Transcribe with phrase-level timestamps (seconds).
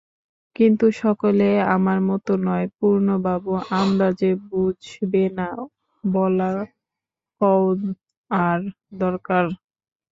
[0.55, 3.51] কিন্তু সকলে আমার মতো নয় পূর্ণবাবু,
[3.75, 5.47] আন্দাজে বুঝবে না,
[6.03, 6.69] বলা-কওয়ার
[9.01, 9.45] দরকার।